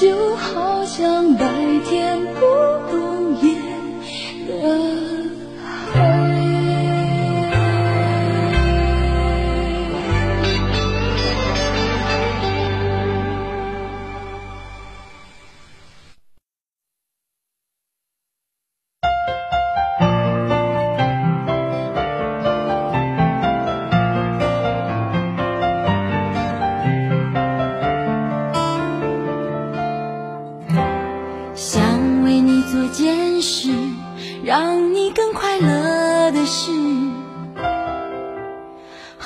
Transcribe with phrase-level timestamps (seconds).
[0.00, 1.59] 就好像白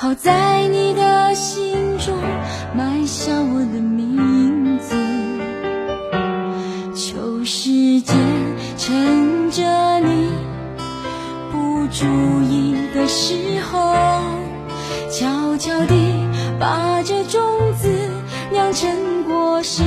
[0.05, 2.15] 好在你的心中
[2.75, 4.95] 埋下我的名字。
[6.93, 8.15] 求时间
[8.77, 10.29] 趁着你
[11.51, 12.05] 不注
[12.43, 13.95] 意的时候，
[15.09, 15.95] 悄悄地
[16.59, 17.41] 把这种
[17.75, 17.89] 子
[18.51, 19.81] 酿成果实。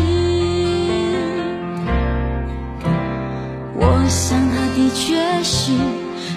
[3.77, 5.71] 我想她的确是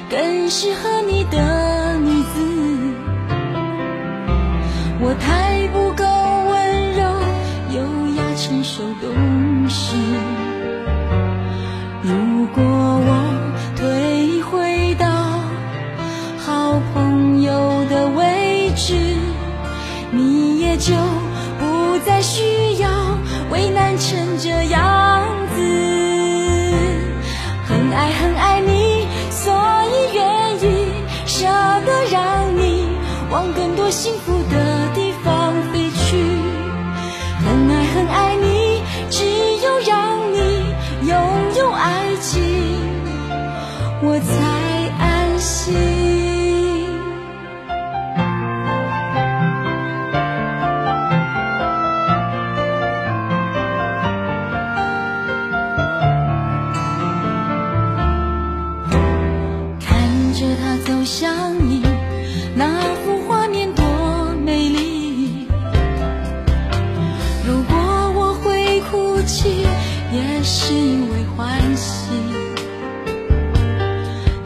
[0.08, 2.51] 更适合你的女子。
[5.26, 7.04] 还不够温柔、
[7.72, 7.82] 优
[8.16, 9.96] 雅、成熟、懂事。
[12.04, 13.10] 如果我
[13.76, 15.08] 退回到
[16.40, 18.96] 好朋友的位置，
[20.12, 20.94] 你也就
[21.60, 22.90] 不再需要
[23.52, 25.24] 为难成这样
[25.56, 25.62] 子。
[27.68, 29.54] 很爱很爱你，所
[29.86, 30.92] 以愿意
[31.26, 31.46] 舍
[31.86, 32.88] 得让你
[33.30, 34.31] 往更多幸福
[70.44, 72.10] 是因为欢喜。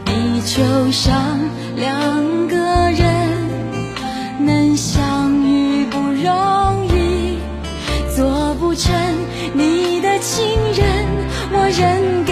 [0.04, 1.38] 地球上
[1.76, 3.00] 两个人
[4.40, 7.38] 能相遇不容易，
[8.14, 8.94] 做不成
[9.54, 11.06] 你的情人，
[11.52, 12.24] 我仍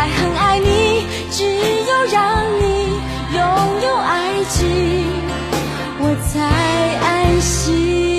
[0.00, 2.88] 爱很爱你，只有让你
[3.34, 5.04] 拥有爱情，
[5.98, 6.40] 我才
[7.06, 8.09] 安心。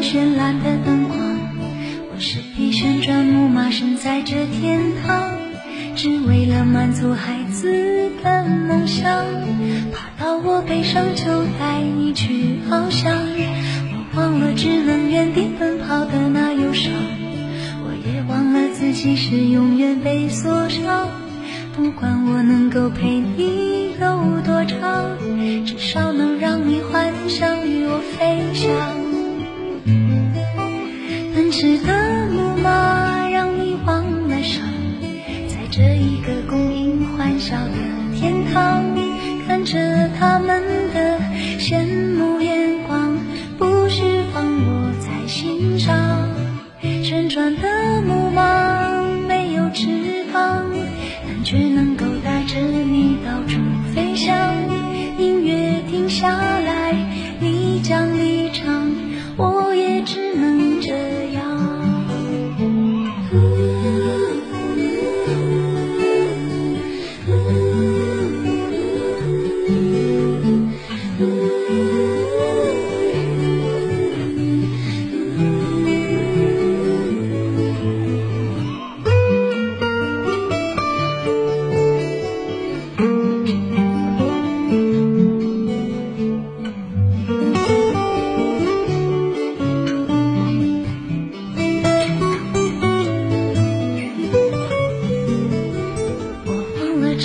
[0.00, 1.18] 绚烂的灯光，
[2.10, 5.32] 我是匹旋转木马，身在这天堂，
[5.94, 9.57] 只为了满足孩子的梦想。
[10.68, 16.92] 悲伤就带你去翱翔我忘了只能原地奔跑的那忧伤
[17.84, 21.08] 我也忘了自己是永远被锁上
[21.74, 25.16] 不管我能够陪你有多长
[25.64, 28.70] 至少能让你幻想与我飞翔
[31.34, 32.07] 奔驰的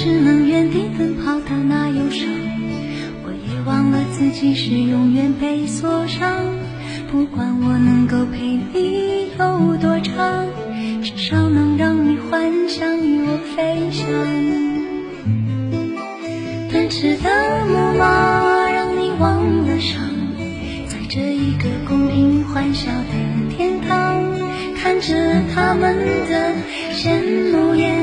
[0.03, 2.27] 只能原地奔跑的那忧伤，
[3.23, 6.43] 我也忘了自己是永远被锁上，
[7.09, 10.45] 不管我能够陪你有多长，
[11.01, 14.05] 至少能让你幻想与我飞翔。
[16.69, 20.01] 奔驰的木马让你忘了伤，
[20.85, 24.21] 在这一个公平欢笑的天堂，
[24.75, 25.15] 看着
[25.55, 25.95] 他们
[26.27, 26.51] 的
[26.91, 28.02] 羡慕眼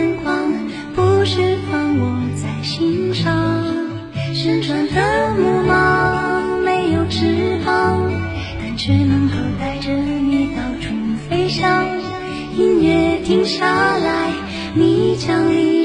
[4.70, 7.04] 旋转的木马没有。
[7.10, 8.08] 翅膀，
[8.60, 10.94] 但却能够带着你到处
[11.28, 11.84] 飞翔。
[12.56, 14.30] 音乐停下来，
[14.74, 15.79] 你将离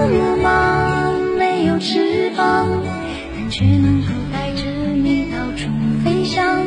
[0.00, 2.66] 的木马没有翅膀，
[3.34, 4.64] 但却能够带着
[4.94, 5.68] 你到处
[6.02, 6.58] 飞翔。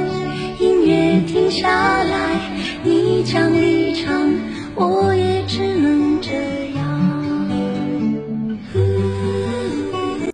[0.60, 1.68] 音乐停下
[2.04, 2.52] 来，
[2.84, 4.32] 你将离场，
[4.76, 5.13] 我。